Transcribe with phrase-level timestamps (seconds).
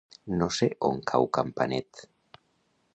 [0.37, 2.05] No sé on cau Campanet.